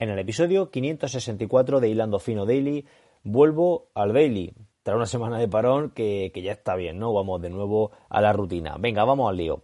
[0.00, 2.86] En el episodio 564 de Hilando Fino Daily,
[3.22, 4.54] vuelvo al Daily.
[4.82, 7.12] Tras una semana de parón que, que ya está bien, ¿no?
[7.12, 8.76] Vamos de nuevo a la rutina.
[8.78, 9.62] Venga, vamos al lío.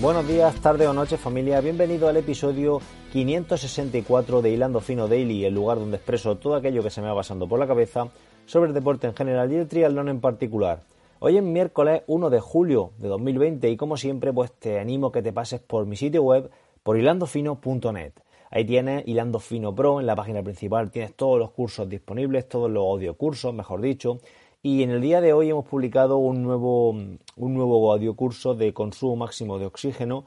[0.00, 2.80] Buenos días, tarde o noche familia, bienvenido al episodio
[3.12, 7.16] 564 de Hilando Fino Daily, el lugar donde expreso todo aquello que se me va
[7.16, 8.08] pasando por la cabeza
[8.46, 10.91] sobre el deporte en general y el triatlón en particular.
[11.24, 15.12] Hoy es miércoles 1 de julio de 2020 y como siempre pues te animo a
[15.12, 16.50] que te pases por mi sitio web
[16.82, 18.12] por hilandofino.net.
[18.50, 22.68] Ahí tienes Hilando Fino Pro, en la página principal tienes todos los cursos disponibles, todos
[22.68, 24.18] los audio cursos, mejor dicho,
[24.64, 29.14] y en el día de hoy hemos publicado un nuevo, un nuevo audiocurso de consumo
[29.14, 30.24] máximo de oxígeno.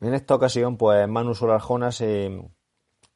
[0.00, 2.30] En esta ocasión, pues Manu Solarjona se,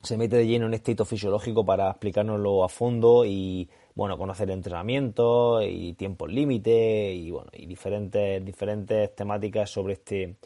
[0.02, 4.50] se mete de lleno en este hito fisiológico para explicárnoslo a fondo y bueno, conocer
[4.50, 10.36] entrenamientos y tiempos límite y bueno, y diferentes, diferentes temáticas sobre este,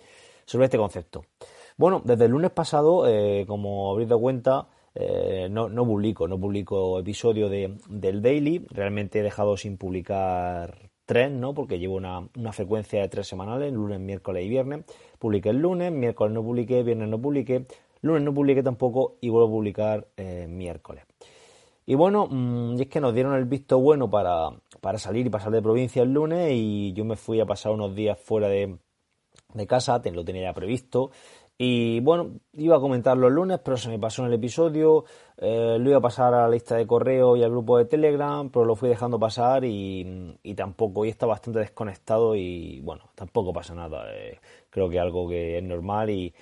[0.47, 1.25] sobre este concepto.
[1.77, 6.39] Bueno, desde el lunes pasado, eh, como habréis dado cuenta, eh, no, no, publico, no
[6.39, 8.67] publico episodio de, del Daily.
[8.71, 11.53] Realmente he dejado sin publicar tres, ¿no?
[11.53, 14.85] Porque llevo una, una, frecuencia de tres semanales, lunes, miércoles y viernes.
[15.19, 17.67] Publiqué el lunes, miércoles no publiqué, viernes no publiqué,
[18.03, 21.05] lunes no publiqué tampoco y vuelvo a publicar eh, miércoles.
[21.87, 24.51] Y bueno, mmm, y es que nos dieron el visto bueno para,
[24.81, 27.95] para, salir y pasar de provincia el lunes y yo me fui a pasar unos
[27.95, 28.79] días fuera de,
[29.55, 31.11] de casa, lo tenía ya previsto
[31.63, 35.05] y bueno, iba a comentarlo el lunes, pero se me pasó en el episodio.
[35.37, 38.49] Eh, lo iba a pasar a la lista de correo y al grupo de Telegram,
[38.49, 43.53] pero lo fui dejando pasar y, y tampoco, y está bastante desconectado y bueno, tampoco
[43.53, 44.07] pasa nada.
[44.11, 44.39] Eh,
[44.71, 46.33] creo que algo que es normal y,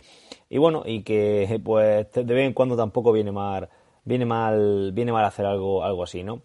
[0.49, 3.69] y bueno, y que pues de vez en cuando tampoco viene mal,
[4.09, 6.43] viene mal, viene mal hacer algo, algo así, ¿no?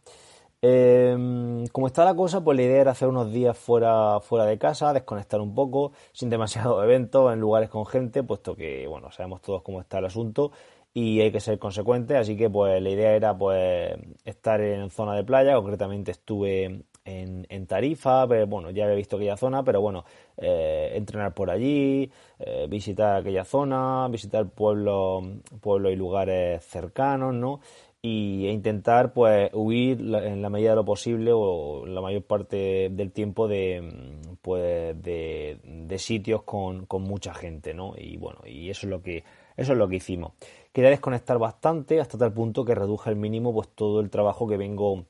[0.61, 4.57] Eh, como está la cosa, pues la idea era hacer unos días fuera, fuera de
[4.57, 9.41] casa, desconectar un poco, sin demasiados eventos, en lugares con gente, puesto que, bueno, sabemos
[9.41, 10.51] todos cómo está el asunto
[10.93, 15.15] y hay que ser consecuentes, así que pues la idea era pues estar en zona
[15.15, 20.05] de playa, concretamente estuve en, en Tarifa, bueno, ya había visto aquella zona, pero bueno,
[20.37, 22.09] eh, entrenar por allí,
[22.39, 25.23] eh, visitar aquella zona, visitar pueblos,
[25.61, 27.59] pueblos y lugares cercanos, ¿no?
[28.05, 32.89] y, e intentar pues huir en la medida de lo posible o la mayor parte
[32.91, 38.69] del tiempo de pues de, de sitios con, con, mucha gente no y bueno y
[38.69, 39.23] eso es lo que
[39.55, 40.33] eso es lo que hicimos
[40.73, 44.57] quería desconectar bastante hasta tal punto que reduje al mínimo pues todo el trabajo que
[44.57, 45.05] vengo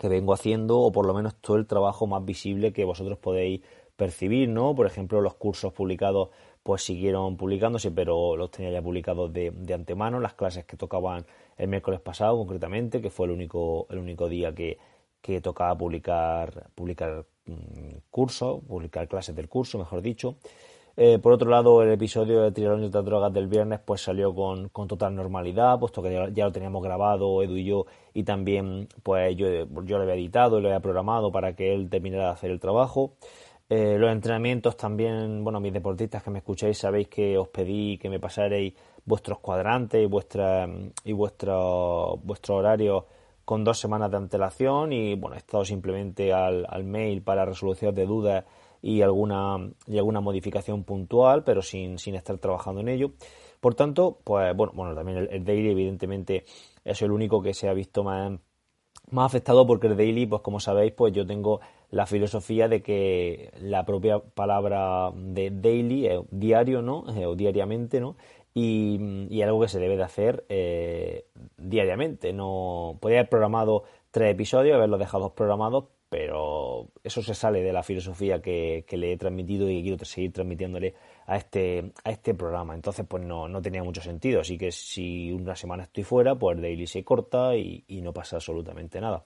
[0.00, 3.60] que vengo haciendo o por lo menos todo el trabajo más visible que vosotros podéis
[3.96, 6.30] percibir no por ejemplo los cursos publicados
[6.62, 11.24] pues siguieron publicándose, pero los tenía ya publicados de, de, antemano, las clases que tocaban
[11.56, 14.78] el miércoles pasado concretamente, que fue el único, el único día que,
[15.22, 20.36] que tocaba publicar, publicar mmm, cursos, publicar clases del curso, mejor dicho.
[20.96, 24.68] Eh, por otro lado, el episodio de y otras drogas del viernes pues salió con,
[24.68, 28.88] con total normalidad, puesto que ya, ya, lo teníamos grabado Edu y yo, y también
[29.02, 29.46] pues yo,
[29.84, 32.60] yo lo había editado y lo había programado para que él terminara de hacer el
[32.60, 33.12] trabajo.
[33.68, 38.10] Eh, los entrenamientos también, bueno, mis deportistas que me escucháis sabéis que os pedí que
[38.10, 38.74] me pasaréis
[39.04, 40.68] vuestros cuadrantes y, vuestra,
[41.04, 43.06] y vuestro, vuestro horario
[43.44, 47.94] con dos semanas de antelación y bueno, he estado simplemente al, al mail para resolución
[47.94, 48.44] de dudas
[48.82, 53.12] y alguna, y alguna modificación puntual, pero sin, sin estar trabajando en ello.
[53.60, 56.44] Por tanto, pues bueno, bueno también el, daily evidentemente
[56.84, 58.38] es el único que se ha visto más,
[59.10, 63.52] más afectado porque el daily, pues como sabéis, pues yo tengo la filosofía de que
[63.60, 67.04] la propia palabra de daily, eh, diario, ¿no?
[67.14, 68.16] Eh, o diariamente, ¿no?
[68.54, 71.26] Y, y, algo que se debe de hacer eh,
[71.56, 72.32] diariamente.
[72.32, 77.82] No podría haber programado tres episodios, haberlos dejado programados, pero eso se sale de la
[77.82, 80.94] filosofía que, que, le he transmitido y que quiero seguir transmitiéndole
[81.26, 82.74] a este, a este programa.
[82.74, 84.40] Entonces, pues no, no tenía mucho sentido.
[84.40, 88.36] Así que si una semana estoy fuera, pues daily se corta y, y no pasa
[88.36, 89.24] absolutamente nada.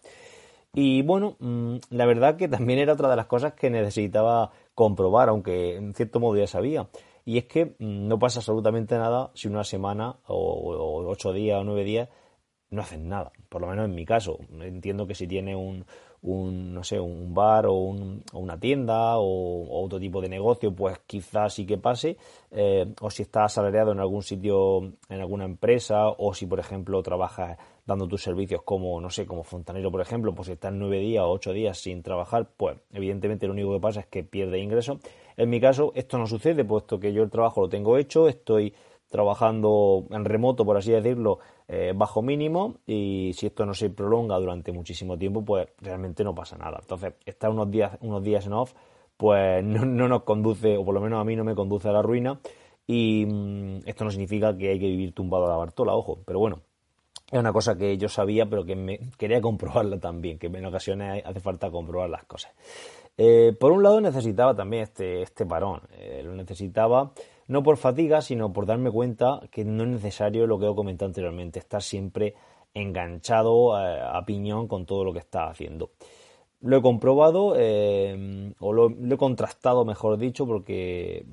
[0.74, 5.28] Y bueno, mm, la verdad que también era otra de las cosas que necesitaba comprobar,
[5.28, 6.88] aunque en cierto modo ya sabía.
[7.24, 11.64] Y es que mm, no pasa absolutamente nada si una semana o, ocho días o
[11.64, 12.08] nueve días
[12.70, 14.38] no hacen nada, por lo menos en mi caso.
[14.60, 15.86] Entiendo que si tiene un,
[16.24, 17.74] un, no sé, un bar o,
[18.32, 22.16] una tienda o, otro tipo de negocio, pues quizás sí que pase.
[22.50, 27.02] Eh, o si estás asalariado en algún sitio, en alguna empresa, o si, por ejemplo,
[27.02, 30.98] trabajas dando tus servicios como, no sé, como fontanero, por ejemplo, pues si estás nueve
[30.98, 34.58] días o ocho días sin trabajar, pues evidentemente lo único que pasa es que pierde
[34.58, 34.98] ingresos.
[35.36, 38.72] En mi caso, esto no sucede, puesto que yo el trabajo lo tengo hecho, estoy
[39.10, 44.38] trabajando en remoto, por así decirlo, eh, bajo mínimo y si esto no se prolonga
[44.38, 46.78] durante muchísimo tiempo, pues realmente no pasa nada.
[46.80, 48.74] Entonces, estar unos días, unos días en off,
[49.16, 52.02] pues no, nos conduce, o por lo menos a mí no me conduce a la
[52.02, 52.38] ruina
[52.86, 56.38] y mm, esto no significa que hay que vivir tumbado a la Bartola, ojo, pero
[56.38, 56.60] bueno,
[57.30, 61.22] es una cosa que yo sabía, pero que me quería comprobarla también, que en ocasiones
[61.24, 62.52] hace falta comprobar las cosas.
[63.16, 67.12] Eh, por un lado necesitaba también este, este parón, eh, lo necesitaba
[67.46, 71.08] no por fatiga, sino por darme cuenta que no es necesario lo que he comentado
[71.08, 72.34] anteriormente, estar siempre
[72.74, 75.90] enganchado eh, a, piñón con todo lo que está haciendo.
[76.60, 81.26] Lo he comprobado o lo, he contrastado, mejor dicho, porque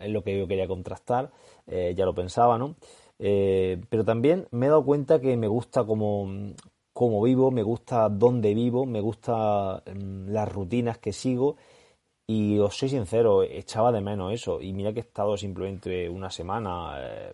[0.00, 1.32] es lo que yo quería contrastar,
[1.66, 2.76] ya lo pensaba, ¿no?
[3.18, 6.28] pero también me he dado cuenta que me gusta como,
[6.98, 11.54] cómo vivo, me gusta dónde vivo, me gusta mm, las rutinas que sigo
[12.30, 14.60] y os soy sincero, echaba de menos eso.
[14.60, 17.32] Y mira que he estado simplemente una semana, eh,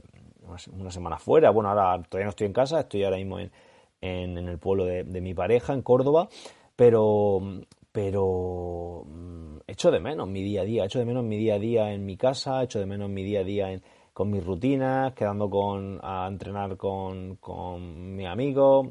[0.72, 3.50] una semana fuera, bueno, ahora todavía no estoy en casa, estoy ahora mismo en,
[4.00, 6.28] en, el pueblo de, mi pareja, en Córdoba,
[6.76, 7.40] pero,
[7.90, 11.58] pero mm, echo de menos mi día a día, echo de menos mi día a
[11.58, 13.80] día en mi casa, echo de menos mi día a día
[14.12, 18.88] con mis rutinas, quedando con, a entrenar con, con mis amigos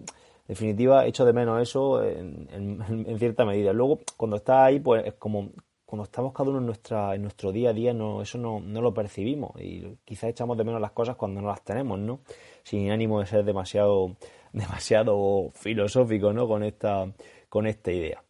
[0.47, 3.71] definitiva, echo de menos eso en, cierta medida.
[3.73, 5.51] Luego, cuando está ahí, pues es como
[5.93, 9.51] cuando estamos cada uno en, nuestro día a día, no, eso no, no lo percibimos
[9.61, 12.21] y quizás echamos de menos las cosas cuando no las tenemos, ¿no?
[12.63, 14.15] Sin ánimo de ser demasiado,
[14.53, 16.47] demasiado filosófico, ¿no?
[16.47, 17.13] Con esta,
[17.47, 18.23] con esta idea.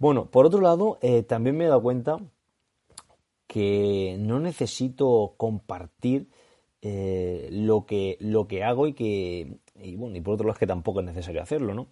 [0.00, 2.18] Bueno, por otro lado, eh, también me he dado cuenta
[3.46, 6.26] que no necesito compartir
[6.82, 10.58] eh, lo, que, lo que hago y que, y bueno, y por otro lado es
[10.58, 11.88] que tampoco es necesario hacerlo, ¿no?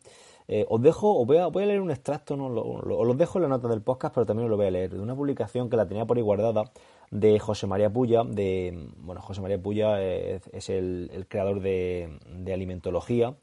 [0.48, 2.48] Eh, os dejo, os voy a, voy a leer un extracto, ¿no?
[2.48, 4.90] Lo, os dejo en la nota del podcast, pero también os lo voy a leer,
[4.90, 6.70] de una publicación que la tenía por ahí guardada
[7.10, 12.18] de José María Puya, de, bueno, José María Puya es, el, creador de,
[12.52, 13.36] alimentología,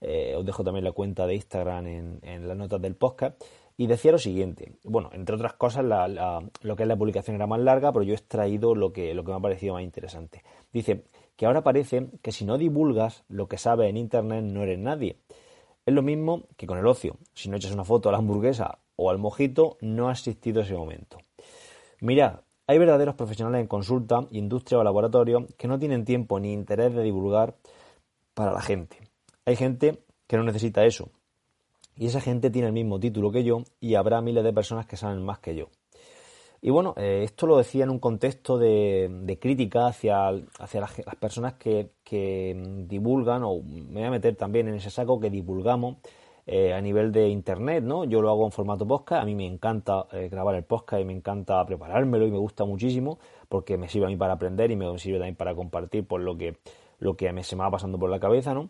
[0.00, 3.42] eh, os dejo también la cuenta de Instagram en, en las notas del podcast,
[3.80, 7.60] y decía lo siguiente, bueno, entre otras cosas, lo que es la publicación era más
[7.60, 10.44] larga, pero yo he extraído lo que, lo que me ha parecido más interesante.
[10.70, 11.04] Dice
[11.34, 15.16] que ahora parece que si no divulgas lo que sabes en Internet no eres nadie.
[15.86, 17.16] Es lo mismo que con el ocio.
[17.32, 20.74] Si no echas una foto a la hamburguesa o al mojito, no ha existido ese
[20.74, 21.16] momento.
[22.02, 26.94] Mirad, hay verdaderos profesionales en consulta, industria o laboratorio que no tienen tiempo ni interés
[26.94, 27.56] de divulgar
[28.34, 28.98] para la gente.
[29.46, 31.08] Hay gente que no necesita eso,
[31.96, 34.96] y esa gente tiene el mismo título que yo y habrá miles de personas que
[34.96, 35.68] saben más que yo.
[36.62, 40.28] Y bueno, eh, esto lo decía en un contexto de, crítica hacia,
[40.58, 41.90] hacia las, personas que,
[42.86, 45.96] divulgan, o me voy a meter también en ese saco que divulgamos
[46.46, 48.04] eh, a nivel de internet, ¿no?
[48.04, 51.04] Yo lo hago en formato podcast, a mí me encanta eh, grabar el podcast y
[51.04, 54.76] me encanta preparármelo y me gusta muchísimo porque me sirve a mí para aprender y
[54.76, 56.58] me sirve también para compartir por lo que,
[56.98, 58.68] lo que me se me va pasando por la cabeza, ¿no?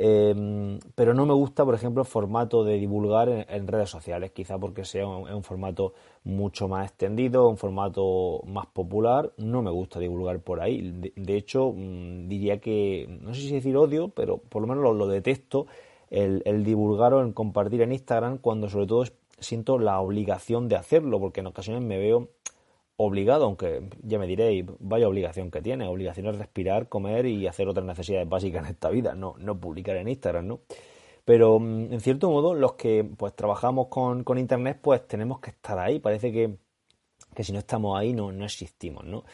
[0.00, 4.56] Em, pero no me gusta, por ejemplo, el formato de divulgar en, redes sociales, quizá
[4.56, 5.92] porque sea un, formato
[6.22, 9.32] mucho más extendido, un formato más popular.
[9.38, 11.12] No me gusta divulgar por ahí.
[11.16, 15.06] De, hecho, mm, diría que, no sé si decir odio, pero por lo menos lo,
[15.08, 15.66] detesto,
[16.10, 19.04] el, divulgar o el compartir en Instagram cuando sobre todo
[19.40, 22.28] siento la obligación de hacerlo, porque en ocasiones me veo
[22.98, 27.68] obligado, aunque ya me diréis, vaya obligación que tiene, obligación es respirar, comer y hacer
[27.68, 30.60] otras necesidades básicas en esta vida, no, no publicar en Instagram, ¿no?
[31.24, 35.78] Pero mm, en cierto modo, los que pues trabajamos con, internet, pues tenemos que estar
[35.78, 36.00] ahí.
[36.00, 36.56] Parece que,
[37.44, 39.24] si no estamos ahí no, no existimos, ¿no?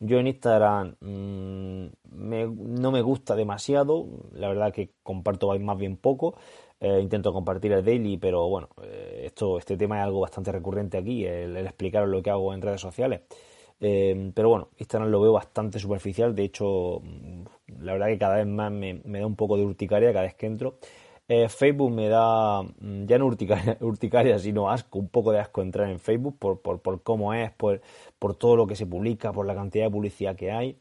[0.00, 6.34] Yo en Instagram mm, no me gusta demasiado, la verdad que comparto más bien poco.
[6.84, 10.98] Eh, intento compartir el daily, pero bueno, eh, esto, este tema es algo bastante recurrente
[10.98, 13.20] aquí, el, explicar lo que hago en redes sociales.
[13.80, 17.44] Eh, pero bueno, Instagram lo veo bastante superficial, de hecho, mm,
[17.84, 20.46] la verdad que cada vez más me, da un poco de urticaria cada vez que
[20.46, 20.78] entro.
[21.48, 25.88] Facebook me da, mm, ya no urticaria, urticaria, sino asco, un poco de asco entrar
[25.88, 27.80] en Facebook por, por, por cómo es, por,
[28.18, 30.76] por todo lo que se publica, por la cantidad de publicidad que hay.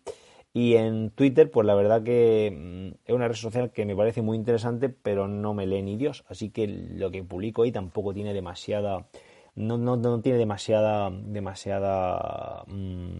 [0.53, 4.21] Y en Twitter, pues la verdad que mm, es una red social que me parece
[4.21, 6.23] muy interesante, pero no me lee ni Dios.
[6.27, 9.07] Así que lo que publico ahí tampoco tiene demasiada.
[9.55, 11.09] No, no, no tiene demasiada.
[11.11, 12.63] demasiada.
[12.67, 13.11] Mm,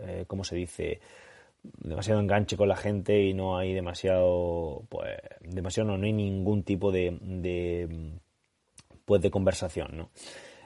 [0.00, 1.00] eh, ¿Cómo se dice?
[1.78, 6.64] demasiado enganche con la gente y no hay demasiado pues demasiado no, no hay ningún
[6.64, 8.18] tipo de, de
[9.04, 10.10] pues de conversación, ¿no?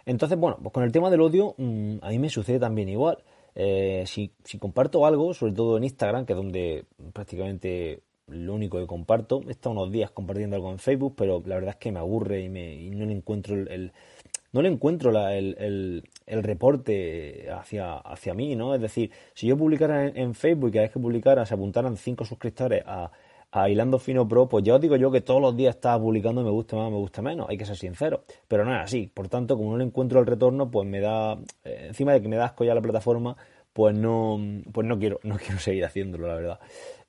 [0.04, 3.18] Entonces, bueno, pues con el tema del odio, mm, a mí me sucede también igual.
[3.58, 6.84] Eh, si, comparto algo, sobre todo en Instagram, que es donde
[7.14, 11.54] prácticamente lo único que comparto, he estado unos días compartiendo algo en Facebook, pero la
[11.54, 13.92] verdad es que me aburre y, me, no le encuentro el,
[14.52, 18.74] no le encuentro el, el, reporte hacia, hacia mí, ¿no?
[18.74, 22.26] Es decir, si yo publicara en, Facebook y cada vez que publicara se apuntaran cinco
[22.26, 23.10] suscriptores a,
[23.56, 26.42] a Hilando Fino Pro, pues ya os digo yo que todos los días estaba publicando
[26.42, 28.24] me gusta más, me gusta menos, hay que ser sincero.
[28.46, 29.10] Pero no es así.
[29.12, 32.28] Por tanto, como no le encuentro el retorno, pues me da, eh, encima de que
[32.28, 33.34] me da asco ya la plataforma,
[33.72, 34.38] pues no,
[34.72, 36.60] pues no quiero, no quiero seguir haciéndolo, la verdad.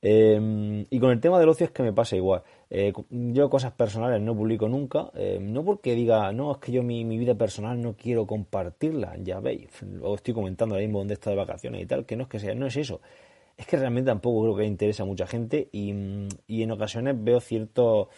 [0.01, 2.43] Em, y con el tema del ocio es que me pasa igual.
[2.69, 6.83] Eh, yo cosas personales no publico nunca, em, no porque diga, no, es que yo
[6.83, 9.69] mi, mi, vida personal no quiero compartirla, ya veis,
[10.01, 12.39] os estoy comentando ahora mismo dónde está de vacaciones y tal, que no es que
[12.39, 13.01] sea, no es eso.
[13.57, 15.91] Es que realmente tampoco creo que interese a mucha gente y,
[16.45, 18.09] y en ocasiones veo cierto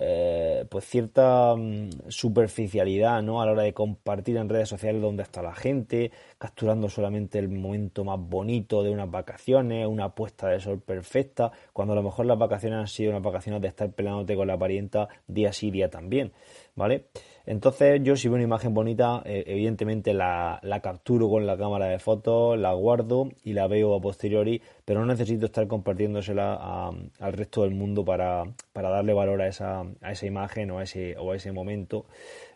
[0.00, 3.42] eh, pues cierta mm, superficialidad ¿no?
[3.42, 7.48] a la hora de compartir en redes sociales donde está la gente, capturando solamente el
[7.48, 12.26] momento más bonito de unas vacaciones, una puesta de sol perfecta, cuando a lo mejor
[12.26, 15.90] las vacaciones han sido unas vacaciones de estar peleándote con la parienta día sí, día
[15.90, 16.30] también,
[16.76, 17.06] ¿vale?
[17.48, 21.98] Entonces yo si veo una imagen bonita, eh, evidentemente la, capturo con la cámara de
[21.98, 27.62] fotos, la guardo y la veo a posteriori, pero no necesito estar compartiéndosela al resto
[27.62, 31.36] del mundo para, darle valor a esa, a esa imagen o a ese, o a
[31.36, 32.04] ese momento,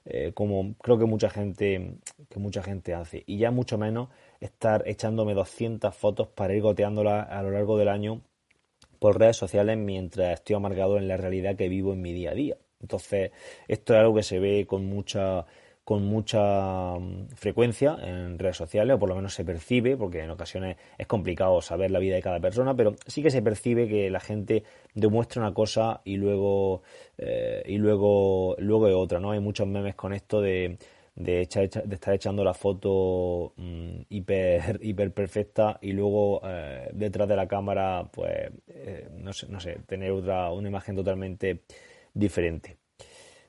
[0.05, 1.95] eh, como creo que mucha gente
[2.29, 3.23] que mucha gente hace.
[3.27, 7.89] Y ya mucho menos estar echándome 200 fotos para ir goteándolas a lo largo del
[7.89, 8.21] año
[8.99, 12.35] por redes sociales mientras estoy amargado en la realidad que vivo en mi día a
[12.35, 12.57] día.
[12.83, 13.31] Entonces,
[13.69, 15.47] esto es algo que se ve con mucha
[15.85, 20.31] con mucha mm, frecuencia en redes sociales, o por lo menos se percibe, porque en
[20.31, 24.09] ocasiones es complicado saber la vida de cada persona, pero sí que se percibe que
[24.11, 24.63] la gente
[24.95, 26.83] demuestra una cosa y luego
[27.19, 29.33] eh, y luego luego es otra, ¿no?
[29.33, 30.79] Hay muchos memes con esto de
[31.15, 31.47] de,
[31.85, 37.47] de estar echando la foto mm, hiper, hiper perfecta y luego eh, detrás de la
[37.47, 41.63] cámara, pues, eh, no, sé, no sé, tener otra, una imagen totalmente
[42.15, 42.79] diferente.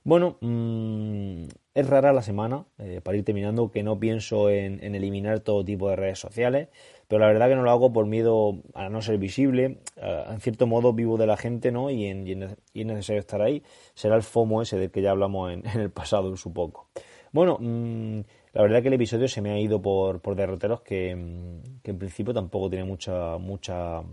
[0.05, 5.39] Bueno, mm, es rara la semana, eh, para ir terminando, que no pienso en, eliminar
[5.39, 6.67] todo tipo de redes sociales,
[7.08, 9.79] pero la verdad que no lo hago por miedo a no ser visible.
[9.96, 11.89] en cierto modo vivo de la gente, ¿no?
[11.89, 12.27] Y, en,
[12.74, 13.63] es necesario estar ahí.
[13.96, 16.89] Será el FOMO ese del que ya hablamos en, el pasado, supongo.
[17.32, 18.20] Bueno, mm,
[18.53, 21.91] la verdad que el episodio se me ha ido por, por derroteros que, mm, que
[21.91, 24.03] en principio tampoco tiene mucha, mucha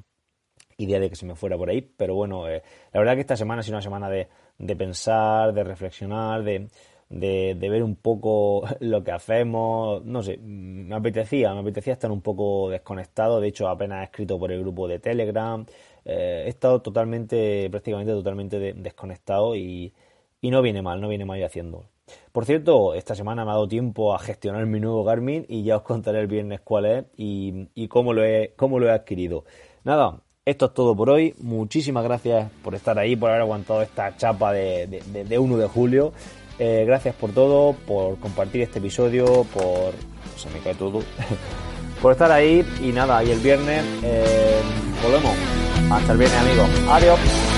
[0.83, 3.37] idea de que se me fuera por ahí, pero bueno, eh, la verdad que esta
[3.37, 6.69] semana ha sido una semana de, de pensar, de reflexionar, de,
[7.11, 12.23] de, ver un poco lo que hacemos, no sé, me apetecía, me apetecía estar un
[12.23, 15.67] poco desconectado, de hecho apenas he escrito por el grupo de Telegram,
[16.05, 19.93] eh, he estado totalmente, prácticamente totalmente desconectado y,
[20.41, 21.85] y, no viene mal, no viene mal ir haciendo.
[22.33, 25.77] Por cierto, esta semana me ha dado tiempo a gestionar mi nuevo Garmin y ya
[25.77, 29.45] os contaré el viernes cuál es y, y cómo, lo he, cómo lo he adquirido.
[29.85, 31.35] Nada, esto es todo por hoy.
[31.41, 36.13] Muchísimas gracias por estar ahí, por haber aguantado esta chapa de, de, 1 de julio.
[36.59, 39.93] Eh, gracias por todo, por compartir este episodio, por...
[40.37, 41.03] Se me cae todo.
[42.03, 44.61] por estar ahí y nada, y el viernes eh,
[45.03, 45.35] volvemos.
[45.91, 46.69] Hasta el viernes amigos.
[46.89, 47.50] Adiós.